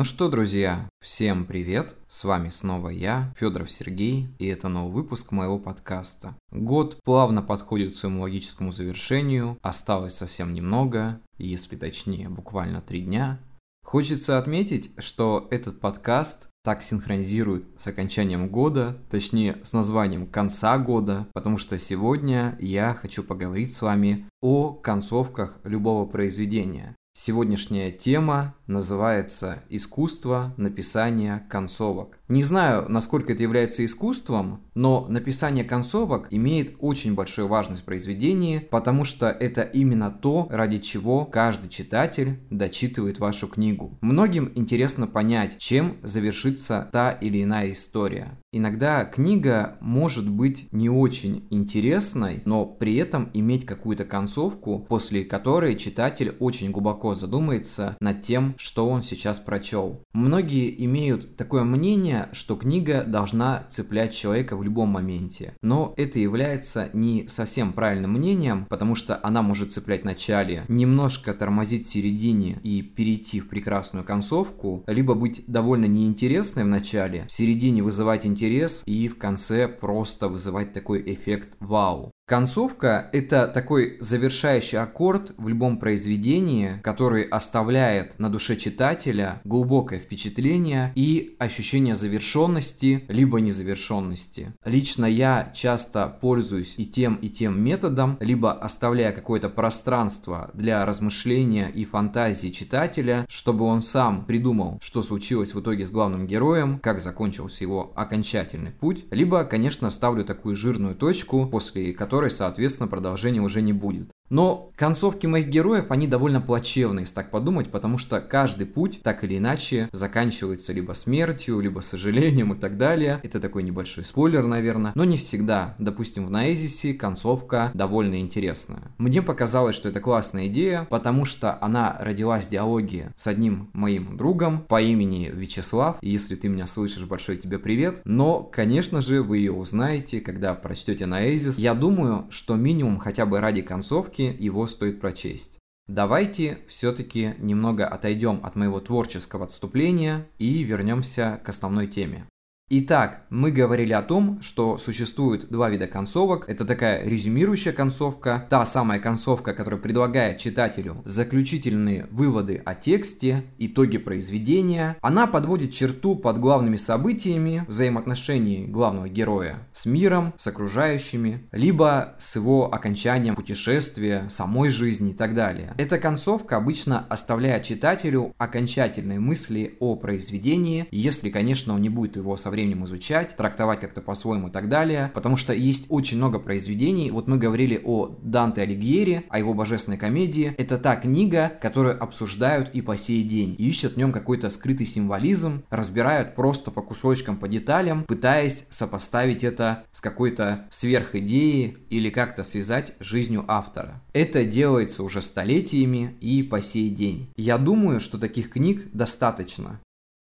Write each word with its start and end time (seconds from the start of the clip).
Ну 0.00 0.04
что, 0.04 0.30
друзья, 0.30 0.88
всем 1.02 1.44
привет! 1.44 1.94
С 2.08 2.24
вами 2.24 2.48
снова 2.48 2.88
я, 2.88 3.34
Федоров 3.36 3.70
Сергей, 3.70 4.30
и 4.38 4.46
это 4.46 4.68
новый 4.68 4.94
выпуск 4.94 5.30
моего 5.30 5.58
подкаста. 5.58 6.34
Год 6.50 6.98
плавно 7.04 7.42
подходит 7.42 7.92
к 7.92 7.96
своему 7.96 8.22
логическому 8.22 8.72
завершению, 8.72 9.58
осталось 9.60 10.14
совсем 10.14 10.54
немного, 10.54 11.20
если 11.36 11.76
точнее, 11.76 12.30
буквально 12.30 12.80
три 12.80 13.02
дня. 13.02 13.40
Хочется 13.84 14.38
отметить, 14.38 14.90
что 14.96 15.46
этот 15.50 15.80
подкаст 15.80 16.48
так 16.64 16.82
синхронизирует 16.82 17.66
с 17.78 17.86
окончанием 17.86 18.48
года, 18.48 18.96
точнее 19.10 19.58
с 19.62 19.74
названием 19.74 20.26
конца 20.26 20.78
года, 20.78 21.26
потому 21.34 21.58
что 21.58 21.76
сегодня 21.76 22.56
я 22.58 22.94
хочу 22.94 23.22
поговорить 23.22 23.74
с 23.74 23.82
вами 23.82 24.26
о 24.40 24.72
концовках 24.72 25.58
любого 25.62 26.06
произведения. 26.06 26.96
Сегодняшняя 27.12 27.90
тема 27.90 28.54
называется 28.70 29.62
«Искусство 29.68 30.54
написания 30.56 31.44
концовок». 31.50 32.18
Не 32.28 32.44
знаю, 32.44 32.86
насколько 32.88 33.32
это 33.32 33.42
является 33.42 33.84
искусством, 33.84 34.62
но 34.74 35.06
написание 35.08 35.64
концовок 35.64 36.28
имеет 36.30 36.76
очень 36.78 37.14
большую 37.16 37.48
важность 37.48 37.82
в 37.82 37.84
произведении, 37.84 38.60
потому 38.70 39.04
что 39.04 39.28
это 39.28 39.62
именно 39.62 40.10
то, 40.10 40.46
ради 40.48 40.78
чего 40.78 41.24
каждый 41.24 41.68
читатель 41.68 42.38
дочитывает 42.50 43.18
вашу 43.18 43.48
книгу. 43.48 43.98
Многим 44.00 44.52
интересно 44.54 45.08
понять, 45.08 45.58
чем 45.58 45.96
завершится 46.04 46.88
та 46.92 47.10
или 47.10 47.42
иная 47.42 47.72
история. 47.72 48.38
Иногда 48.52 49.04
книга 49.04 49.76
может 49.80 50.28
быть 50.28 50.68
не 50.72 50.88
очень 50.88 51.46
интересной, 51.50 52.42
но 52.44 52.64
при 52.64 52.96
этом 52.96 53.30
иметь 53.32 53.66
какую-то 53.66 54.04
концовку, 54.04 54.86
после 54.88 55.24
которой 55.24 55.76
читатель 55.76 56.36
очень 56.38 56.70
глубоко 56.70 57.14
задумается 57.14 57.96
над 58.00 58.22
тем, 58.22 58.54
что 58.60 58.88
он 58.88 59.02
сейчас 59.02 59.40
прочел. 59.40 60.04
Многие 60.12 60.84
имеют 60.84 61.36
такое 61.36 61.64
мнение, 61.64 62.28
что 62.32 62.56
книга 62.56 63.04
должна 63.04 63.64
цеплять 63.68 64.14
человека 64.14 64.56
в 64.56 64.62
любом 64.62 64.90
моменте. 64.90 65.54
Но 65.62 65.94
это 65.96 66.18
является 66.18 66.90
не 66.92 67.26
совсем 67.26 67.72
правильным 67.72 68.12
мнением, 68.12 68.66
потому 68.66 68.94
что 68.94 69.18
она 69.22 69.40
может 69.40 69.72
цеплять 69.72 70.02
в 70.02 70.04
начале, 70.04 70.64
немножко 70.68 71.32
тормозить 71.32 71.86
в 71.86 71.90
середине 71.90 72.60
и 72.62 72.82
перейти 72.82 73.40
в 73.40 73.48
прекрасную 73.48 74.04
концовку, 74.04 74.84
либо 74.86 75.14
быть 75.14 75.42
довольно 75.46 75.86
неинтересной 75.86 76.64
в 76.64 76.68
начале, 76.68 77.26
в 77.28 77.32
середине 77.32 77.82
вызывать 77.82 78.26
интерес 78.26 78.82
и 78.84 79.08
в 79.08 79.16
конце 79.16 79.68
просто 79.68 80.28
вызывать 80.28 80.74
такой 80.74 81.02
эффект 81.14 81.56
вау. 81.60 82.12
Концовка– 82.30 83.10
это 83.12 83.48
такой 83.48 83.96
завершающий 83.98 84.78
аккорд 84.78 85.32
в 85.36 85.48
любом 85.48 85.78
произведении, 85.78 86.78
который 86.80 87.24
оставляет 87.24 88.20
на 88.20 88.30
душе 88.30 88.54
читателя 88.54 89.40
глубокое 89.42 89.98
впечатление 89.98 90.92
и 90.94 91.34
ощущение 91.40 91.96
завершенности, 91.96 93.04
либо 93.08 93.40
незавершенности. 93.40 94.54
Лично 94.64 95.06
я 95.06 95.50
часто 95.52 96.06
пользуюсь 96.06 96.76
и 96.76 96.86
тем, 96.86 97.16
и 97.16 97.28
тем 97.28 97.60
методом, 97.60 98.16
либо 98.20 98.52
оставляя 98.52 99.10
какое-то 99.10 99.48
пространство 99.48 100.52
для 100.54 100.86
размышления 100.86 101.68
и 101.68 101.84
фантазии 101.84 102.50
читателя, 102.50 103.26
чтобы 103.28 103.64
он 103.64 103.82
сам 103.82 104.24
придумал, 104.24 104.78
что 104.80 105.02
случилось 105.02 105.52
в 105.52 105.60
итоге 105.60 105.84
с 105.84 105.90
главным 105.90 106.28
героем, 106.28 106.78
как 106.78 107.00
закончился 107.00 107.64
его 107.64 107.92
окончательный 107.96 108.70
путь, 108.70 109.06
либо, 109.10 109.42
конечно, 109.42 109.90
ставлю 109.90 110.24
такую 110.24 110.54
жирную 110.54 110.94
точку, 110.94 111.46
после 111.46 111.92
которой 111.92 112.19
которой, 112.20 112.30
соответственно, 112.30 112.86
продолжения 112.86 113.40
уже 113.40 113.62
не 113.62 113.72
будет. 113.72 114.10
Но 114.30 114.70
концовки 114.76 115.26
моих 115.26 115.48
героев, 115.48 115.86
они 115.90 116.06
довольно 116.06 116.40
плачевные, 116.40 117.02
если 117.02 117.14
так 117.16 117.30
подумать, 117.30 117.70
потому 117.70 117.98
что 117.98 118.20
каждый 118.20 118.66
путь, 118.66 119.00
так 119.02 119.24
или 119.24 119.36
иначе, 119.38 119.88
заканчивается 119.92 120.72
либо 120.72 120.92
смертью, 120.92 121.60
либо 121.60 121.80
сожалением 121.80 122.52
и 122.52 122.58
так 122.58 122.76
далее. 122.76 123.20
Это 123.24 123.40
такой 123.40 123.64
небольшой 123.64 124.04
спойлер, 124.04 124.46
наверное, 124.46 124.92
но 124.94 125.04
не 125.04 125.16
всегда. 125.16 125.74
Допустим, 125.78 126.26
в 126.26 126.30
Наэзисе 126.30 126.94
концовка 126.94 127.72
довольно 127.74 128.20
интересная. 128.20 128.92
Мне 128.98 129.20
показалось, 129.20 129.74
что 129.74 129.88
это 129.88 130.00
классная 130.00 130.46
идея, 130.46 130.86
потому 130.88 131.24
что 131.24 131.58
она 131.60 131.96
родилась 132.00 132.46
в 132.46 132.50
диалоге 132.50 133.12
с 133.16 133.26
одним 133.26 133.70
моим 133.72 134.16
другом 134.16 134.60
по 134.60 134.80
имени 134.80 135.30
Вячеслав. 135.34 135.98
И 136.00 136.08
если 136.08 136.36
ты 136.36 136.48
меня 136.48 136.68
слышишь, 136.68 137.04
большой 137.04 137.36
тебе 137.36 137.58
привет. 137.58 138.00
Но, 138.04 138.42
конечно 138.42 139.00
же, 139.00 139.22
вы 139.22 139.38
ее 139.38 139.52
узнаете, 139.52 140.20
когда 140.20 140.54
прочтете 140.54 141.06
Наэзис. 141.06 141.58
Я 141.58 141.74
думаю, 141.74 142.26
что 142.30 142.54
минимум 142.54 142.98
хотя 143.00 143.26
бы 143.26 143.40
ради 143.40 143.62
концовки 143.62 144.19
все-таки 144.20 144.36
его 144.38 144.66
стоит 144.66 145.00
прочесть. 145.00 145.58
Давайте 145.88 146.58
все-таки 146.68 147.34
немного 147.38 147.86
отойдем 147.86 148.40
от 148.44 148.54
моего 148.54 148.80
творческого 148.80 149.44
отступления 149.44 150.28
и 150.38 150.62
вернемся 150.62 151.40
к 151.44 151.48
основной 151.48 151.88
теме. 151.88 152.26
Итак, 152.72 153.22
мы 153.30 153.50
говорили 153.50 153.92
о 153.92 154.00
том, 154.00 154.40
что 154.40 154.78
существует 154.78 155.48
два 155.50 155.70
вида 155.70 155.88
концовок. 155.88 156.44
Это 156.46 156.64
такая 156.64 157.04
резюмирующая 157.04 157.72
концовка, 157.72 158.46
та 158.48 158.64
самая 158.64 159.00
концовка, 159.00 159.54
которая 159.54 159.80
предлагает 159.80 160.38
читателю 160.38 161.02
заключительные 161.04 162.06
выводы 162.12 162.62
о 162.64 162.76
тексте, 162.76 163.42
итоги 163.58 163.98
произведения. 163.98 164.96
Она 165.02 165.26
подводит 165.26 165.72
черту 165.72 166.14
под 166.14 166.38
главными 166.38 166.76
событиями 166.76 167.64
взаимоотношений 167.66 168.66
главного 168.66 169.08
героя 169.08 169.66
с 169.72 169.86
миром, 169.86 170.32
с 170.36 170.46
окружающими, 170.46 171.48
либо 171.50 172.14
с 172.20 172.36
его 172.36 172.72
окончанием 172.72 173.34
путешествия, 173.34 174.28
самой 174.28 174.70
жизни 174.70 175.10
и 175.10 175.14
так 175.14 175.34
далее. 175.34 175.74
Эта 175.76 175.98
концовка 175.98 176.58
обычно 176.58 177.04
оставляет 177.08 177.64
читателю 177.64 178.32
окончательные 178.38 179.18
мысли 179.18 179.76
о 179.80 179.96
произведении, 179.96 180.86
если, 180.92 181.30
конечно, 181.30 181.74
он 181.74 181.82
не 181.82 181.88
будет 181.88 182.14
его 182.14 182.36
со 182.36 182.48
временем 182.48 182.59
временем 182.60 182.84
изучать, 182.84 183.36
трактовать 183.36 183.80
как-то 183.80 184.02
по-своему 184.02 184.48
и 184.48 184.50
так 184.50 184.68
далее, 184.68 185.10
потому 185.14 185.36
что 185.36 185.54
есть 185.54 185.86
очень 185.88 186.18
много 186.18 186.38
произведений. 186.38 187.10
Вот 187.10 187.26
мы 187.26 187.38
говорили 187.38 187.80
о 187.82 188.18
Данте 188.22 188.62
Алигьери, 188.62 189.24
о 189.30 189.38
его 189.38 189.54
божественной 189.54 189.96
комедии. 189.96 190.54
Это 190.58 190.76
та 190.76 190.96
книга, 190.96 191.52
которую 191.62 192.02
обсуждают 192.02 192.70
и 192.74 192.82
по 192.82 192.96
сей 192.96 193.22
день. 193.22 193.54
ищут 193.58 193.94
в 193.94 193.96
нем 193.96 194.12
какой-то 194.12 194.50
скрытый 194.50 194.86
символизм, 194.86 195.62
разбирают 195.70 196.34
просто 196.34 196.70
по 196.70 196.82
кусочкам, 196.82 197.38
по 197.38 197.48
деталям, 197.48 198.04
пытаясь 198.04 198.66
сопоставить 198.68 199.42
это 199.42 199.84
с 199.90 200.00
какой-то 200.02 200.66
сверхидеей 200.68 201.78
или 201.88 202.10
как-то 202.10 202.44
связать 202.44 202.92
жизнью 203.00 203.44
автора. 203.48 204.02
Это 204.12 204.44
делается 204.44 205.02
уже 205.02 205.22
столетиями 205.22 206.16
и 206.20 206.42
по 206.42 206.60
сей 206.60 206.90
день. 206.90 207.30
Я 207.36 207.56
думаю, 207.56 208.00
что 208.00 208.18
таких 208.18 208.50
книг 208.50 208.90
достаточно. 208.92 209.80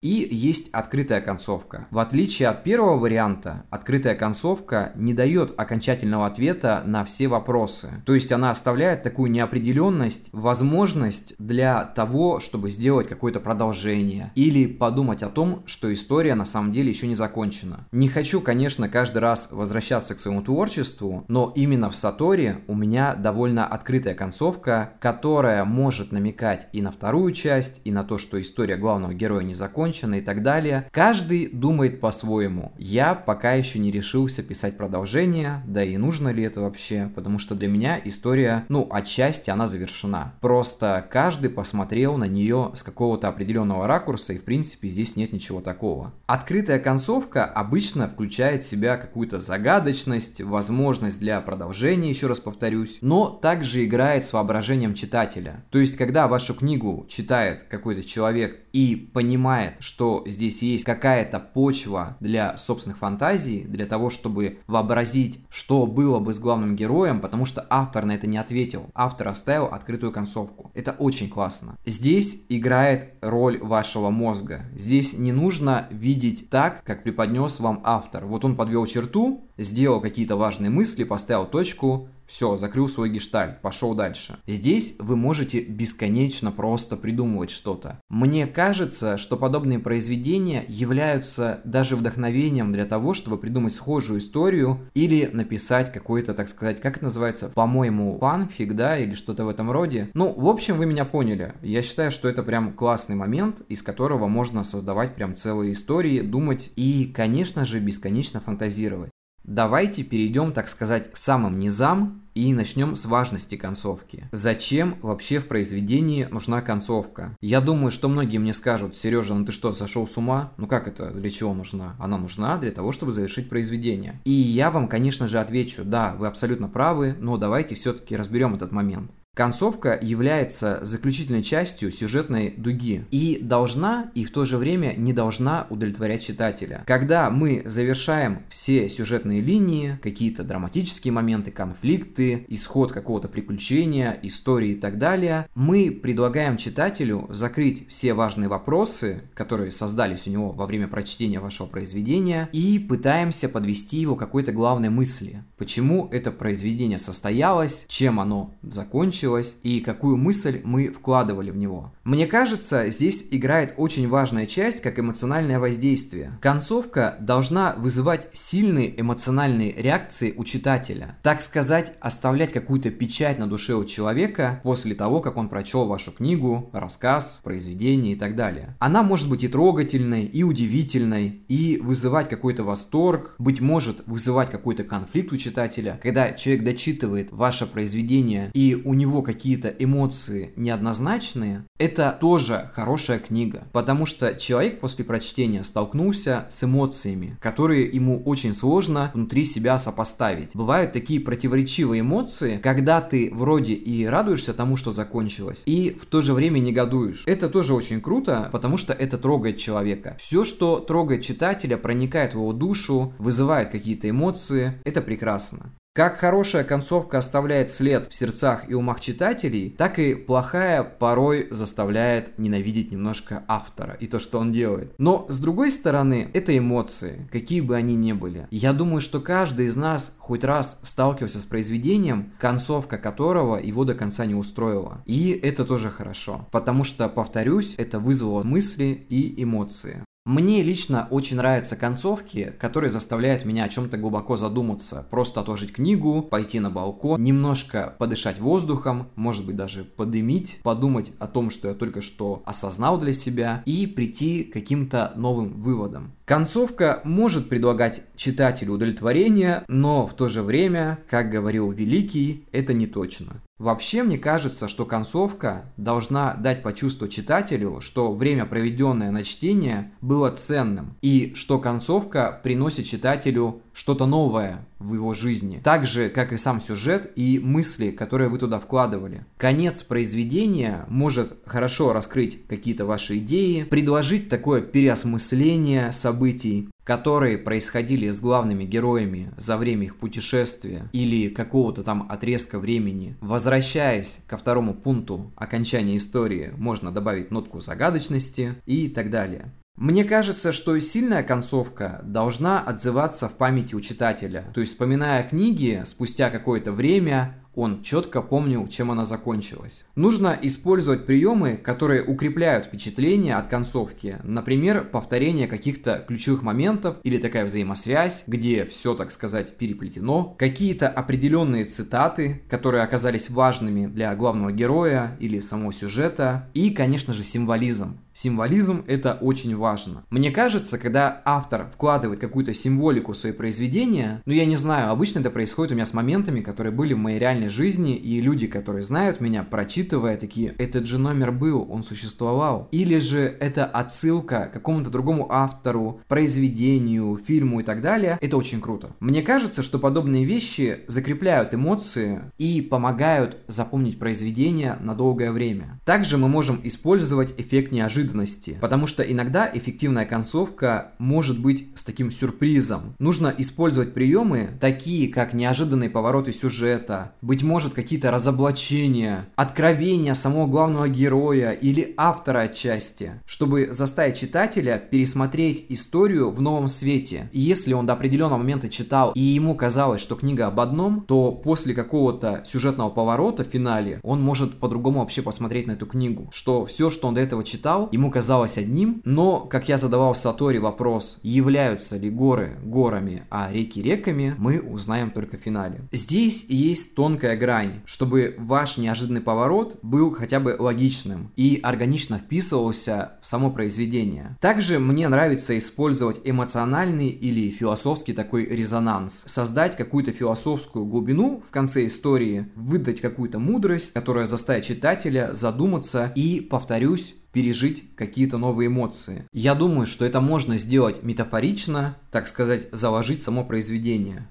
И 0.03 0.29
есть 0.31 0.69
открытая 0.73 1.23
концовка. 1.23 1.89
В 1.91 1.99
отличие 1.99 2.49
от 2.49 2.65
первого 2.65 2.99
варианта, 2.99 3.65
открытая 3.71 4.15
концовка 4.15 4.93
не 4.95 5.15
дает 5.15 5.59
окончательного 5.59 6.27
ответа 6.27 6.83
на 6.85 7.05
все 7.05 7.29
вопросы. 7.29 7.89
То 8.05 8.13
есть 8.13 8.31
она 8.31 8.51
оставляет 8.51 9.03
такую 9.03 9.31
неопределенность, 9.31 10.29
возможность 10.33 11.35
для 11.39 11.83
того, 11.83 12.41
чтобы 12.41 12.71
сделать 12.71 13.09
какое-то 13.09 13.41
продолжение 13.41 14.33
или 14.35 14.67
подумать 14.67 15.23
о 15.23 15.31
том, 15.31 15.63
что 15.67 15.93
история 15.93 16.35
на 16.35 16.45
самом 16.45 16.73
деле 16.73 16.91
еще 16.91 17.07
не 17.07 17.15
закончена. 17.15 17.87
Не 17.91 18.09
хочу, 18.09 18.43
конечно, 18.43 18.91
каждый 18.91 19.19
раз 19.19 19.49
возвращаться 19.51 20.15
к 20.15 20.21
своему 20.21 20.43
творчеству, 20.43 21.25
но 21.29 21.53
именно 21.57 21.91
в 21.91 21.97
Саторе 21.97 22.59
у 22.69 22.75
меня 22.75 23.15
довольно 23.15 23.67
открытая 23.67 24.15
концовка, 24.15 24.93
которая 25.01 25.65
может 25.65 26.13
намекать 26.13 26.69
и 26.73 26.83
на 26.83 26.93
вторую 26.93 27.33
часть, 27.33 27.81
и 27.85 27.91
на 27.91 28.05
то, 28.05 28.19
что 28.19 28.39
история 28.41 28.77
главного 28.77 29.15
героя 29.15 29.43
не 29.43 29.55
закончена, 29.55 29.86
закончено 29.87 30.17
и 30.17 30.21
так 30.21 30.43
далее. 30.43 30.89
Каждый 30.91 31.49
думает 31.49 32.01
по-своему. 32.01 32.73
Я 32.77 33.15
пока 33.15 33.53
еще 33.53 33.79
не 33.79 33.93
решился 33.93 34.43
писать 34.43 34.77
продолжение, 34.77 35.63
да 35.67 35.85
и 35.85 35.97
нужно 35.97 36.31
ли 36.31 36.43
это 36.43 36.61
вообще, 36.61 37.11
потому 37.15 37.39
что 37.39 37.55
для 37.55 37.69
меня 37.69 38.01
история, 38.05 38.65
ну, 38.69 38.89
отчасти 38.91 39.51
она 39.51 39.67
завершена. 39.67 40.35
Просто 40.41 41.07
каждый 41.09 41.51
посмотрел 41.51 42.17
на 42.17 42.25
нее 42.25 42.73
с 42.75 42.83
какого-то 42.83 43.29
определенного 43.29 43.87
ракурса, 43.87 44.33
и 44.33 44.39
в 44.39 44.45
принципе 44.45 44.89
здесь 44.89 45.17
нет 45.17 45.33
ничего 45.33 45.61
такого. 45.61 46.13
Открытая 46.27 46.81
концовка 46.81 47.45
обычно 47.45 48.09
включает 48.09 48.63
в 48.63 48.67
себя 48.67 48.97
какую-то 48.97 49.39
загадочность, 49.39 50.41
возможность 50.41 51.21
для 51.21 51.41
продолжения, 51.41 52.11
еще 52.11 52.27
раз 52.27 52.41
повторюсь, 52.41 52.99
но 53.01 53.29
также 53.29 53.85
играет 53.85 54.25
с 54.25 54.33
воображением 54.33 54.95
читателя. 54.95 55.65
То 55.71 55.79
есть, 55.79 55.97
когда 55.97 56.27
вашу 56.27 56.55
книгу 56.55 57.07
читает 57.09 57.63
какой-то 57.63 58.03
человек 58.03 58.67
и 58.73 58.97
понимает, 58.97 59.76
что 59.81 60.23
здесь 60.27 60.63
есть 60.63 60.85
какая-то 60.85 61.41
почва 61.41 62.17
для 62.21 62.57
собственных 62.57 62.99
фантазий, 62.99 63.63
для 63.63 63.87
того, 63.87 64.11
чтобы 64.11 64.59
вообразить, 64.67 65.41
что 65.49 65.87
было 65.87 66.19
бы 66.19 66.35
с 66.35 66.39
главным 66.39 66.77
героем, 66.77 67.21
потому 67.21 67.45
что 67.45 67.67
автор 67.71 68.05
на 68.05 68.13
это 68.13 68.27
не 68.27 68.39
ответил. 68.39 68.87
Автор 68.95 69.29
оставил 69.29 69.67
открытую 69.67 70.13
концовку. 70.13 70.71
Это 70.75 70.93
очень 70.93 71.29
классно. 71.29 71.77
Здесь 71.85 72.45
играет 72.49 73.15
роль 73.23 73.59
вашего 73.59 74.11
мозга. 74.11 74.63
Здесь 74.75 75.19
не 75.19 75.33
нужно 75.33 75.87
видеть 75.91 76.51
так, 76.51 76.83
как 76.85 77.03
преподнес 77.03 77.61
вам 77.61 77.81
автор. 77.85 78.27
Вот 78.27 78.45
он 78.45 78.57
подвел 78.57 78.87
черту, 78.87 79.45
сделал 79.57 80.01
какие-то 80.01 80.37
важные 80.37 80.71
мысли, 80.71 81.05
поставил 81.05 81.47
точку, 81.47 82.09
все, 82.27 82.57
закрыл 82.57 82.89
свой 82.89 83.09
гештальт, 83.09 83.61
пошел 83.63 83.95
дальше. 83.95 84.39
Здесь 84.47 84.97
вы 84.99 85.17
можете 85.17 85.61
бесконечно 85.61 86.53
просто 86.53 86.97
придумывать 86.97 87.51
что-то. 87.51 88.01
Мне 88.09 88.47
кажется, 88.47 89.17
что 89.17 89.37
подобные 89.37 89.79
произведения 89.79 90.65
являются 90.69 91.61
даже 91.65 91.97
вдохновением 91.97 92.73
для 92.73 92.85
того, 92.85 93.15
чтобы 93.15 93.39
придумать 93.39 93.73
схожую 93.73 94.19
историю 94.19 94.91
или 94.95 95.31
написать 95.33 95.93
какой-то, 95.93 96.35
так 96.35 96.49
сказать, 96.49 96.81
как 96.81 96.97
это 96.97 97.05
называется, 97.05 97.49
по-моему, 97.49 98.19
фанфик, 98.21 98.75
да, 98.75 98.99
или 98.99 99.15
что-то 99.15 99.45
в 99.45 99.49
этом 99.49 99.71
роде. 99.71 100.11
Ну, 100.15 100.33
в 100.33 100.49
общем, 100.49 100.79
вы 100.79 100.87
меня 100.87 101.05
поняли. 101.05 101.55
Я 101.63 101.83
считаю, 101.83 102.11
что 102.11 102.29
это 102.29 102.43
прям 102.43 102.73
классный 102.73 103.17
момент, 103.17 103.63
из 103.69 103.83
которого 103.83 104.27
можно 104.27 104.65
создавать 104.65 105.15
прям 105.15 105.37
целые 105.37 105.73
истории, 105.73 106.21
думать 106.21 106.71
и, 106.77 107.13
конечно 107.15 107.65
же, 107.65 107.81
бесконечно 107.81 108.41
фантазировать. 108.41 109.11
Давайте 109.47 110.03
перейдем, 110.03 110.51
так 110.51 110.69
сказать, 110.69 111.13
к 111.13 111.17
самым 111.17 111.61
низам 111.61 112.23
и 112.35 112.53
начнем 112.53 112.97
с 112.97 113.05
важности 113.07 113.55
концовки. 113.55 114.29
Зачем 114.33 114.97
вообще 115.03 115.39
в 115.39 115.47
произведении 115.47 116.25
нужна 116.25 116.63
концовка? 116.63 117.37
Я 117.41 117.61
думаю, 117.61 117.93
что 117.93 118.09
многие 118.09 118.39
мне 118.39 118.53
скажут, 118.53 118.97
Сережа, 118.97 119.35
ну 119.35 119.47
ты 119.47 119.53
что, 119.53 119.73
сошел 119.73 120.05
с 120.05 120.17
ума? 120.17 120.53
Ну 120.57 120.67
как 120.67 120.89
это, 120.89 121.13
для 121.13 121.31
чего 121.31 121.55
нужна? 121.55 121.95
Она 122.01 122.19
нужна 122.19 122.59
для 122.59 122.73
того, 122.73 122.91
чтобы 122.91 123.13
завершить 123.13 123.49
произведение. 123.49 124.21
И 124.25 124.33
я 124.33 124.73
вам, 124.73 124.89
конечно 124.89 125.29
же, 125.29 125.39
отвечу, 125.39 125.85
да, 125.85 126.17
вы 126.19 126.27
абсолютно 126.27 126.69
правы, 126.69 127.15
но 127.21 127.37
давайте 127.37 127.77
все-таки 127.77 128.17
разберем 128.17 128.57
этот 128.57 128.73
момент. 128.73 129.13
Концовка 129.37 129.99
является 130.01 130.79
заключительной 130.81 131.43
частью 131.43 131.93
сюжетной 131.93 132.55
дуги 132.57 133.05
и 133.11 133.39
должна, 133.39 134.11
и 134.15 134.25
в 134.25 134.31
то 134.31 134.47
же 134.47 134.57
время 134.57 134.95
не 134.97 135.13
должна 135.13 135.67
удовлетворять 135.69 136.23
читателя. 136.23 136.83
Когда 136.87 137.29
мы 137.29 137.61
завершаем 137.67 138.39
все 138.49 138.89
сюжетные 138.89 139.43
линии, 139.43 139.99
какие-то 140.03 140.43
драматические 140.43 141.13
моменты, 141.13 141.51
конфликты, 141.51 142.47
исход 142.49 142.93
какого-то 142.93 143.29
приключения, 143.29 144.19
истории 144.23 144.71
и 144.71 144.75
так 144.75 144.97
далее, 144.97 145.47
мы 145.55 145.91
предлагаем 145.91 146.57
читателю 146.57 147.27
закрыть 147.29 147.87
все 147.91 148.15
важные 148.15 148.49
вопросы, 148.49 149.25
которые 149.35 149.71
создались 149.71 150.27
у 150.27 150.31
него 150.31 150.53
во 150.53 150.65
время 150.65 150.89
прочтения 150.89 151.41
вашего 151.41 151.67
произведения, 151.67 152.49
и 152.55 152.79
пытаемся 152.79 153.51
подвести 153.51 153.99
его 153.99 154.17
к 154.17 154.19
какой-то 154.19 154.53
главной 154.53 154.89
мысли. 154.89 155.45
Почему 155.59 156.09
это 156.11 156.31
произведение 156.31 156.99
состоялось, 156.99 157.85
чем 157.87 158.19
оно 158.19 158.55
закончилось, 158.63 159.26
закончилось 159.27 159.57
и 159.63 159.81
какую 159.81 160.17
мысль 160.17 160.61
мы 160.65 160.89
вкладывали 160.89 161.51
в 161.51 161.57
него. 161.57 161.93
Мне 162.05 162.27
кажется, 162.27 162.89
здесь 162.91 163.27
играет 163.31 163.75
очень 163.77 164.09
важная 164.09 164.47
часть, 164.47 164.81
как 164.81 164.99
эмоциональное 164.99 165.59
воздействие. 165.59 166.39
Концовка 166.41 167.17
должна 167.21 167.75
вызывать 167.77 168.29
сильные 168.33 169.01
эмоциональные 169.01 169.75
реакции 169.77 170.35
у 170.37 170.45
читателя. 170.45 171.19
Так 171.23 171.43
сказать, 171.43 171.95
оставлять 172.01 172.53
какую-то 172.53 172.91
печать 172.91 173.39
на 173.39 173.47
душе 173.47 173.75
у 173.75 173.85
человека 173.85 174.61
после 174.63 174.95
того, 174.95 175.21
как 175.21 175.37
он 175.37 175.49
прочел 175.49 175.87
вашу 175.87 176.13
книгу, 176.13 176.71
рассказ, 176.73 177.41
произведение 177.43 178.13
и 178.13 178.17
так 178.17 178.37
далее. 178.37 178.77
Она 178.79 179.03
может 179.03 179.29
быть 179.29 179.45
и 179.45 179.49
трогательной, 179.49 180.25
и 180.25 180.45
удивительной, 180.45 181.43
и 181.49 181.81
вызывать 181.83 182.29
какой-то 182.29 182.63
восторг, 182.63 183.35
быть 183.39 183.61
может 183.61 184.03
вызывать 184.07 184.51
какой-то 184.51 184.85
конфликт 184.85 185.33
у 185.33 185.37
читателя. 185.37 185.99
Когда 186.03 186.33
человек 186.33 186.65
дочитывает 186.65 187.33
ваше 187.33 187.67
произведение 187.67 188.51
и 188.55 188.81
у 188.85 188.95
него 188.95 189.16
него 189.17 189.23
какие-то 189.23 189.69
эмоции 189.69 190.53
неоднозначные, 190.57 191.65
это 191.79 192.17
тоже 192.21 192.71
хорошая 192.75 193.19
книга. 193.19 193.67
Потому 193.73 194.05
что 194.07 194.35
человек 194.35 194.81
после 194.81 195.05
прочтения 195.05 195.65
столкнулся 195.65 196.47
с 196.51 196.65
эмоциями, 196.65 197.39
которые 197.41 197.85
ему 197.87 198.23
очень 198.25 198.53
сложно 198.53 199.11
внутри 199.15 199.45
себя 199.45 199.79
сопоставить. 199.79 200.55
Бывают 200.55 200.93
такие 200.93 201.21
противоречивые 201.21 202.01
эмоции, 202.01 202.59
когда 202.63 203.01
ты 203.01 203.31
вроде 203.33 203.73
и 203.73 204.05
радуешься 204.05 204.53
тому, 204.53 204.77
что 204.77 204.93
закончилось, 204.93 205.63
и 205.67 205.97
в 205.99 206.05
то 206.05 206.21
же 206.21 206.35
время 206.35 206.59
негодуешь. 206.59 207.25
Это 207.27 207.49
тоже 207.49 207.75
очень 207.75 208.01
круто, 208.01 208.51
потому 208.53 208.77
что 208.77 208.93
это 208.93 209.17
трогает 209.17 209.57
человека. 209.57 210.17
Все, 210.19 210.45
что 210.45 210.81
трогает 210.81 211.23
читателя, 211.23 211.77
проникает 211.77 212.33
в 212.33 212.37
его 212.37 212.53
душу, 212.53 213.15
вызывает 213.19 213.71
какие-то 213.71 214.11
эмоции, 214.11 214.75
это 214.85 215.01
прекрасно. 215.01 215.73
Как 215.97 216.19
хорошая 216.19 216.63
концовка 216.63 217.17
оставляет 217.17 217.71
след 217.71 218.13
в 218.13 218.15
сердцах 218.15 218.69
и 218.69 218.75
умах 218.75 219.01
читателей, 219.01 219.71
так 219.71 219.99
и 219.99 220.15
плохая 220.15 220.83
порой 220.85 221.49
заставляет 221.51 222.39
ненавидеть 222.39 222.93
немножко 222.93 223.45
автора 223.49 223.97
и 223.99 224.07
то, 224.07 224.19
что 224.19 224.39
он 224.39 224.53
делает. 224.53 224.93
Но 224.99 225.25
с 225.31 225.39
другой 225.39 225.71
стороны, 225.71 226.31
это 226.35 226.57
эмоции, 226.57 227.27
какие 227.33 227.63
бы 227.63 227.77
они 227.77 227.95
ни 227.95 228.13
были. 228.13 228.47
Я 228.51 228.75
думаю, 228.75 229.01
что 229.01 229.23
каждый 229.23 229.69
из 229.69 229.77
нас 229.77 230.13
хоть 230.19 230.45
раз 230.45 230.79
сталкивался 230.83 231.41
с 231.41 231.47
произведением, 231.47 232.31
концовка 232.39 232.99
которого 232.99 233.57
его 233.57 233.87
до 233.87 233.95
конца 233.95 234.27
не 234.27 234.35
устроила. 234.35 235.01
И 235.07 235.31
это 235.31 235.65
тоже 235.65 235.89
хорошо, 235.89 236.47
потому 236.53 236.85
что, 236.85 237.09
повторюсь, 237.09 237.75
это 237.79 238.01
вызвало 238.01 238.43
мысли 238.43 239.07
и 239.09 239.43
эмоции. 239.43 240.06
Мне 240.27 240.65
лично 240.65 241.07
очень 241.13 241.37
нравятся 241.37 241.77
концовки, 241.77 242.53
которые 242.59 242.91
заставляют 242.91 243.45
меня 243.45 243.63
о 243.63 243.69
чем-то 243.69 243.97
глубоко 243.97 244.35
задуматься. 244.35 245.07
Просто 245.09 245.39
отложить 245.41 245.73
книгу, 245.73 246.21
пойти 246.21 246.59
на 246.59 246.69
балкон, 246.69 247.23
немножко 247.23 247.95
подышать 248.01 248.41
воздухом, 248.41 249.07
может 249.15 249.47
быть 249.47 249.55
даже 249.55 249.85
подымить, 249.85 250.59
подумать 250.65 251.13
о 251.21 251.29
том, 251.29 251.49
что 251.49 251.69
я 251.69 251.75
только 251.75 252.01
что 252.01 252.43
осознал 252.45 252.99
для 252.99 253.13
себя 253.13 253.63
и 253.67 253.87
прийти 253.87 254.43
к 254.43 254.53
каким-то 254.53 255.13
новым 255.15 255.61
выводам. 255.61 256.11
Концовка 256.25 257.03
может 257.05 257.49
предлагать 257.49 258.03
читателю 258.17 258.73
удовлетворение, 258.73 259.63
но 259.69 260.09
в 260.09 260.15
то 260.15 260.29
же 260.29 260.43
время, 260.43 260.99
как 261.09 261.31
говорил 261.31 261.71
Великий, 261.71 262.49
это 262.51 262.75
не 262.75 262.89
точно. 262.89 263.45
Вообще, 263.59 264.03
мне 264.03 264.19
кажется, 264.19 264.69
что 264.69 264.85
концовка 264.85 265.73
должна 265.79 266.35
дать 266.35 266.63
почувствовать 266.63 267.15
читателю, 267.15 267.81
что 267.81 268.13
время, 268.13 268.45
проведенное 268.45 269.11
на 269.11 269.25
чтение, 269.25 269.93
было 270.03 270.31
ценным, 270.31 270.99
и 271.01 271.33
что 271.35 271.59
концовка 271.59 272.39
приносит 272.43 272.85
читателю 272.85 273.63
что-то 273.77 274.07
новое 274.07 274.67
в 274.79 274.95
его 274.95 275.13
жизни, 275.13 275.61
так 275.63 275.87
же, 275.87 276.09
как 276.09 276.33
и 276.33 276.39
сам 276.39 276.63
сюжет 276.63 277.13
и 277.15 277.39
мысли, 277.39 277.91
которые 277.91 278.31
вы 278.31 278.39
туда 278.39 278.59
вкладывали. 278.59 279.27
Конец 279.37 279.83
произведения 279.83 280.87
может 280.89 281.37
хорошо 281.45 281.93
раскрыть 281.93 282.47
какие-то 282.49 282.87
ваши 282.87 283.19
идеи, 283.19 283.65
предложить 283.65 284.31
такое 284.31 284.63
переосмысление 284.63 285.93
событий, 285.93 286.71
которые 286.85 287.37
происходили 287.37 288.11
с 288.11 288.21
главными 288.21 288.65
героями 288.65 289.31
за 289.37 289.59
время 289.59 289.85
их 289.85 289.97
путешествия 289.97 290.89
или 290.93 291.29
какого-то 291.29 291.83
там 291.83 292.07
отрезка 292.09 292.59
времени. 292.59 293.17
Возвращаясь 293.21 294.21
ко 294.27 294.39
второму 294.39 294.73
пункту 294.73 295.33
окончания 295.37 295.99
истории, 295.99 296.55
можно 296.57 296.93
добавить 296.93 297.31
нотку 297.31 297.61
загадочности 297.61 298.55
и 298.65 298.89
так 298.89 299.11
далее. 299.11 299.53
Мне 299.77 300.05
кажется, 300.05 300.53
что 300.53 300.79
сильная 300.79 301.23
концовка 301.23 302.01
должна 302.03 302.61
отзываться 302.61 303.29
в 303.29 303.35
памяти 303.35 303.75
у 303.75 303.81
читателя. 303.83 304.51
То 304.55 304.61
есть, 304.61 304.73
вспоминая 304.73 305.23
книги, 305.23 305.83
спустя 305.85 306.31
какое-то 306.31 306.73
время 306.73 307.43
он 307.57 307.83
четко 307.83 308.21
помнил, 308.21 308.69
чем 308.69 308.91
она 308.91 309.05
закончилась. 309.05 309.87
Нужно 309.97 310.39
использовать 310.43 311.07
приемы, 311.07 311.57
которые 311.57 312.05
укрепляют 312.05 312.67
впечатление 312.67 313.37
от 313.37 313.49
концовки. 313.49 314.19
Например, 314.23 314.85
повторение 314.85 315.47
каких-то 315.47 316.05
ключевых 316.07 316.43
моментов 316.43 316.99
или 317.03 317.17
такая 317.17 317.47
взаимосвязь, 317.47 318.25
где 318.27 318.67
все, 318.67 318.95
так 318.95 319.11
сказать, 319.11 319.57
переплетено. 319.57 320.37
Какие-то 320.39 320.89
определенные 320.89 321.65
цитаты, 321.65 322.43
которые 322.51 322.83
оказались 322.83 323.31
важными 323.31 323.87
для 323.87 324.15
главного 324.15 324.53
героя 324.53 325.17
или 325.19 325.41
самого 325.41 325.73
сюжета. 325.73 326.51
И, 326.53 326.71
конечно 326.71 327.15
же, 327.15 327.23
символизм. 327.23 327.99
Символизм– 328.17 328.83
это 328.87 329.13
очень 329.21 329.55
важно. 329.55 330.03
Мне 330.09 330.31
кажется, 330.31 330.79
когда 330.79 331.21
автор 331.27 331.69
вкладывает 331.71 332.19
какую-то 332.19 332.55
символику 332.55 333.13
в 333.13 333.17
свои 333.17 333.33
произведения, 333.33 334.23
ну 334.25 334.33
я 334.33 334.47
не 334.47 334.57
знаю, 334.57 334.91
обычно 334.91 335.19
это 335.19 335.29
происходит 335.29 335.73
у 335.73 335.75
меня 335.75 335.85
с 335.85 335.93
моментами, 335.93 336.41
которые 336.41 336.73
были 336.73 336.95
в 336.95 336.99
моей 336.99 337.19
реальной 337.19 337.51
жизни, 337.51 337.95
и 337.95 338.23
люди, 338.23 338.47
которые 338.47 338.83
знают 338.83 339.21
меня, 339.21 339.43
прочитывая 339.43 340.17
такие, 340.17 340.55
этот 340.57 340.87
же 340.87 340.97
номер 340.97 341.31
был, 341.31 341.71
он 341.71 341.85
существовал. 341.85 342.69
Или 342.73 343.01
же 343.01 343.37
это 343.39 343.67
отсылка 343.67 344.47
к 344.47 344.55
какому-то 344.55 344.89
другому 344.89 345.31
автору, 345.31 346.01
произведению, 346.09 347.21
фильму 347.23 347.61
и 347.61 347.65
так 347.65 347.83
далее. 347.83 348.17
Это 348.23 348.39
очень 348.39 348.63
круто. 348.63 348.93
Мне 348.99 349.21
кажется, 349.21 349.63
что 349.63 349.79
подобные 349.79 350.25
вещи 350.25 350.81
закрепляют 350.87 351.53
эмоции 351.53 352.23
и 352.39 352.63
помогают 352.63 353.37
запомнить 353.47 353.99
произведение 353.99 354.79
на 354.81 354.95
долгое 354.95 355.33
время. 355.33 355.79
Также 355.85 356.17
мы 356.17 356.29
можем 356.29 356.59
использовать 356.65 357.35
эффект 357.37 357.73
неожиданности 357.73 358.06
неожиданности. 358.07 358.59
Потому 358.61 358.87
что 358.87 359.03
иногда 359.03 359.51
эффективная 359.53 360.05
концовка 360.05 360.93
может 360.99 361.41
быть 361.41 361.69
с 361.75 361.85
таким 361.85 362.11
сюрпризом. 362.11 362.95
Нужно 362.99 363.35
использовать 363.37 363.95
приемы, 363.95 364.51
такие 364.61 365.09
как 365.09 365.35
неожиданные 365.35 365.91
повороты 365.91 366.33
сюжета, 366.33 367.13
быть 367.23 367.43
может 367.43 367.75
какие-то 367.75 368.11
разоблачения, 368.11 369.29
откровения 369.37 370.15
самого 370.15 370.47
главного 370.47 370.89
героя 370.89 371.53
или 371.53 371.95
автора 371.97 372.41
отчасти, 372.41 373.13
чтобы 373.27 373.69
заставить 373.71 374.17
читателя 374.17 374.79
пересмотреть 374.79 375.67
историю 375.69 376.31
в 376.31 376.41
новом 376.41 376.69
свете. 376.69 377.29
И 377.33 377.41
если 377.41 377.73
он 377.73 377.87
до 377.87 377.93
определенного 377.95 378.39
момента 378.39 378.69
читал 378.69 379.13
и 379.15 379.21
ему 379.21 379.55
казалось, 379.55 380.01
что 380.01 380.15
книга 380.17 380.47
об 380.47 380.61
одном, 380.61 381.05
то 381.07 381.33
после 381.33 381.75
какого-то 381.75 382.43
сюжетного 382.45 382.91
поворота 382.91 383.45
в 383.45 383.49
финале 383.49 384.01
он 384.03 384.23
может 384.23 384.59
по-другому 384.59 385.01
вообще 385.01 385.23
посмотреть 385.23 385.67
на 385.67 385.73
эту 385.73 385.87
книгу. 385.87 386.29
Что 386.33 386.67
все, 386.67 386.91
что 386.91 387.09
он 387.09 387.15
до 387.15 387.21
этого 387.21 387.45
читал, 387.45 387.89
ему 387.97 388.11
казалось 388.11 388.59
одним, 388.59 389.01
но, 389.05 389.41
как 389.41 389.69
я 389.69 389.79
задавал 389.79 390.15
Сатори 390.15 390.59
вопрос, 390.59 391.19
являются 391.23 391.97
ли 391.97 392.11
горы 392.11 392.57
горами, 392.63 393.25
а 393.31 393.51
реки 393.53 393.83
реками, 393.83 394.35
мы 394.39 394.61
узнаем 394.61 395.11
только 395.11 395.37
в 395.37 395.41
финале. 395.41 395.89
Здесь 395.93 396.45
есть 396.49 396.95
тонкая 396.95 397.37
грань, 397.37 397.81
чтобы 397.85 398.35
ваш 398.39 398.77
неожиданный 398.77 399.21
поворот 399.21 399.79
был 399.83 400.15
хотя 400.15 400.41
бы 400.41 400.57
логичным 400.59 401.33
и 401.37 401.59
органично 401.63 402.19
вписывался 402.19 403.13
в 403.21 403.27
само 403.27 403.51
произведение. 403.51 404.37
Также 404.41 404.79
мне 404.79 405.09
нравится 405.09 405.57
использовать 405.57 406.21
эмоциональный 406.25 407.09
или 407.09 407.51
философский 407.51 408.13
такой 408.13 408.45
резонанс, 408.45 409.25
создать 409.27 409.77
какую-то 409.77 410.13
философскую 410.13 410.85
глубину 410.85 411.43
в 411.47 411.51
конце 411.51 411.87
истории, 411.87 412.51
выдать 412.55 413.01
какую-то 413.01 413.39
мудрость, 413.39 413.93
которая 413.93 414.27
заставит 414.27 414.65
читателя 414.65 415.31
задуматься 415.33 416.13
и, 416.15 416.41
повторюсь, 416.41 417.15
пережить 417.33 417.95
какие-то 417.97 418.39
новые 418.39 418.69
эмоции. 418.69 419.27
Я 419.33 419.55
думаю, 419.55 419.87
что 419.87 420.05
это 420.05 420.21
можно 420.21 420.59
сделать 420.59 421.03
метафорично, 421.03 421.99
так 422.11 422.29
сказать, 422.29 422.69
заложить 422.73 423.23
само 423.23 423.45
произведение. 423.45 424.29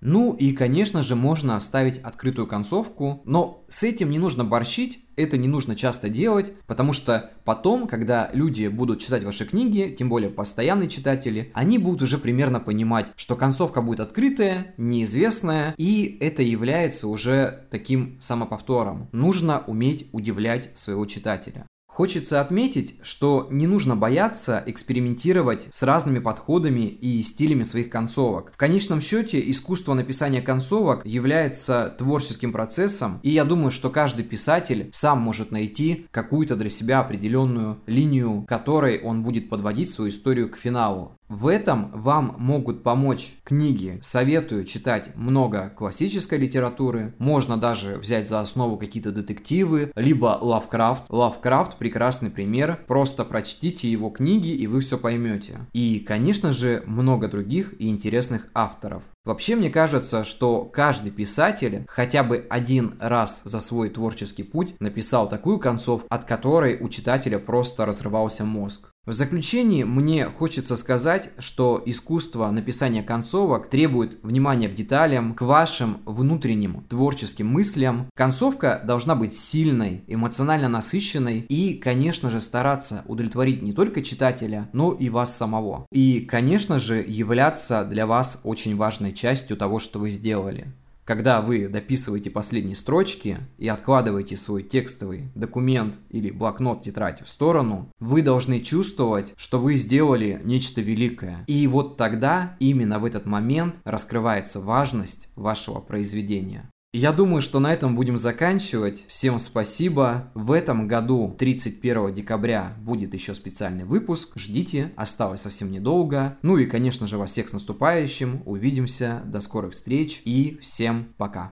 Ну 0.00 0.34
и, 0.34 0.52
конечно 0.52 1.02
же, 1.02 1.16
можно 1.16 1.56
оставить 1.56 1.98
открытую 1.98 2.46
концовку, 2.46 3.22
но 3.24 3.64
с 3.68 3.82
этим 3.82 4.10
не 4.10 4.18
нужно 4.18 4.44
борщить, 4.44 5.00
это 5.16 5.38
не 5.38 5.48
нужно 5.48 5.74
часто 5.74 6.10
делать, 6.10 6.52
потому 6.66 6.92
что 6.92 7.30
потом, 7.44 7.88
когда 7.88 8.28
люди 8.34 8.66
будут 8.66 9.00
читать 9.00 9.24
ваши 9.24 9.46
книги, 9.46 9.94
тем 9.98 10.10
более 10.10 10.28
постоянные 10.28 10.90
читатели, 10.90 11.50
они 11.54 11.78
будут 11.78 12.02
уже 12.02 12.18
примерно 12.18 12.60
понимать, 12.60 13.12
что 13.16 13.36
концовка 13.36 13.80
будет 13.80 14.00
открытая, 14.00 14.74
неизвестная, 14.76 15.74
и 15.78 16.18
это 16.20 16.42
является 16.42 17.08
уже 17.08 17.66
таким 17.70 18.20
самоповтором. 18.20 19.08
Нужно 19.12 19.64
уметь 19.66 20.08
удивлять 20.12 20.70
своего 20.74 21.06
читателя. 21.06 21.66
Хочется 21.96 22.42
отметить, 22.42 22.96
что 23.00 23.48
не 23.50 23.66
нужно 23.66 23.96
бояться 23.96 24.62
экспериментировать 24.66 25.68
с 25.70 25.82
разными 25.82 26.18
подходами 26.18 26.82
и 26.82 27.22
стилями 27.22 27.62
своих 27.62 27.88
концовок. 27.88 28.52
В 28.52 28.58
конечном 28.58 29.00
счете, 29.00 29.42
искусство 29.50 29.94
написания 29.94 30.42
концовок 30.42 31.06
является 31.06 31.94
творческим 31.96 32.52
процессом, 32.52 33.18
и 33.22 33.30
я 33.30 33.44
думаю, 33.44 33.70
что 33.70 33.88
каждый 33.88 34.26
писатель 34.26 34.90
сам 34.92 35.22
может 35.22 35.52
найти 35.52 36.06
какую-то 36.10 36.56
для 36.56 36.68
себя 36.68 37.00
определенную 37.00 37.78
линию, 37.86 38.44
которой 38.46 39.00
он 39.00 39.22
будет 39.22 39.48
подводить 39.48 39.88
свою 39.88 40.10
историю 40.10 40.50
к 40.50 40.58
финалу. 40.58 41.15
В 41.28 41.48
этом 41.48 41.90
вам 41.92 42.36
могут 42.38 42.84
помочь 42.84 43.36
книги. 43.42 43.98
Советую 44.00 44.64
читать 44.64 45.10
много 45.16 45.72
классической 45.76 46.38
литературы. 46.38 47.14
Можно 47.18 47.56
даже 47.56 47.96
взять 47.96 48.28
за 48.28 48.40
основу 48.40 48.76
какие-то 48.76 49.10
детективы, 49.10 49.90
либо 49.96 50.38
Лавкрафт. 50.40 51.06
Лавкрафт 51.08 51.78
прекрасный 51.78 52.30
пример. 52.30 52.84
Просто 52.86 53.24
прочтите 53.24 53.90
его 53.90 54.10
книги 54.10 54.50
и 54.50 54.68
вы 54.68 54.80
все 54.80 54.98
поймете. 54.98 55.58
И, 55.72 55.98
конечно 55.98 56.52
же, 56.52 56.84
много 56.86 57.28
других 57.28 57.74
и 57.80 57.88
интересных 57.88 58.46
авторов. 58.54 59.02
Вообще 59.24 59.56
мне 59.56 59.70
кажется, 59.70 60.22
что 60.22 60.64
каждый 60.64 61.10
писатель 61.10 61.84
хотя 61.88 62.22
бы 62.22 62.46
один 62.48 62.94
раз 63.00 63.40
за 63.42 63.58
свой 63.58 63.90
творческий 63.90 64.44
путь 64.44 64.76
написал 64.78 65.28
такую 65.28 65.58
концовку, 65.58 66.06
от 66.08 66.24
которой 66.24 66.78
у 66.80 66.88
читателя 66.88 67.40
просто 67.40 67.84
разрывался 67.84 68.44
мозг. 68.44 68.90
В 69.06 69.12
заключении 69.12 69.84
мне 69.84 70.24
хочется 70.24 70.74
сказать, 70.74 71.30
что 71.38 71.80
искусство 71.86 72.50
написания 72.50 73.04
концовок 73.04 73.70
требует 73.70 74.18
внимания 74.24 74.68
к 74.68 74.74
деталям, 74.74 75.34
к 75.34 75.42
вашим 75.42 75.98
внутренним 76.04 76.82
творческим 76.88 77.46
мыслям. 77.46 78.08
Концовка 78.16 78.82
должна 78.84 79.14
быть 79.14 79.38
сильной, 79.38 80.02
эмоционально 80.08 80.68
насыщенной 80.68 81.46
и, 81.48 81.74
конечно 81.74 82.32
же, 82.32 82.40
стараться 82.40 83.04
удовлетворить 83.06 83.62
не 83.62 83.72
только 83.72 84.02
читателя, 84.02 84.68
но 84.72 84.90
и 84.90 85.08
вас 85.08 85.36
самого. 85.36 85.86
И, 85.92 86.26
конечно 86.28 86.80
же, 86.80 86.96
являться 87.06 87.84
для 87.84 88.08
вас 88.08 88.40
очень 88.42 88.74
важной 88.74 89.12
частью 89.12 89.56
того, 89.56 89.78
что 89.78 90.00
вы 90.00 90.10
сделали. 90.10 90.74
Когда 91.06 91.40
вы 91.40 91.68
дописываете 91.68 92.30
последние 92.30 92.74
строчки 92.74 93.38
и 93.58 93.68
откладываете 93.68 94.36
свой 94.36 94.64
текстовый 94.64 95.28
документ 95.36 96.00
или 96.10 96.32
блокнот, 96.32 96.82
тетрадь 96.82 97.22
в 97.22 97.28
сторону, 97.28 97.92
вы 98.00 98.22
должны 98.22 98.58
чувствовать, 98.58 99.32
что 99.36 99.60
вы 99.60 99.76
сделали 99.76 100.40
нечто 100.42 100.80
великое. 100.80 101.44
И 101.46 101.64
вот 101.68 101.96
тогда, 101.96 102.56
именно 102.58 102.98
в 102.98 103.04
этот 103.04 103.24
момент, 103.24 103.76
раскрывается 103.84 104.60
важность 104.60 105.28
вашего 105.36 105.78
произведения. 105.78 106.68
Я 106.96 107.12
думаю, 107.12 107.42
что 107.42 107.60
на 107.60 107.74
этом 107.74 107.94
будем 107.94 108.16
заканчивать. 108.16 109.04
Всем 109.06 109.38
спасибо. 109.38 110.30
В 110.32 110.50
этом 110.50 110.88
году, 110.88 111.36
31 111.38 112.14
декабря, 112.14 112.72
будет 112.80 113.12
еще 113.12 113.34
специальный 113.34 113.84
выпуск. 113.84 114.30
Ждите, 114.34 114.94
осталось 114.96 115.42
совсем 115.42 115.70
недолго. 115.70 116.38
Ну 116.40 116.56
и, 116.56 116.64
конечно 116.64 117.06
же, 117.06 117.18
вас 117.18 117.32
всех 117.32 117.50
с 117.50 117.52
наступающим. 117.52 118.40
Увидимся. 118.46 119.20
До 119.26 119.42
скорых 119.42 119.72
встреч 119.72 120.22
и 120.24 120.58
всем 120.62 121.12
пока. 121.18 121.50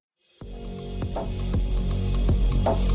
Thank 2.65 2.89
you 2.89 2.94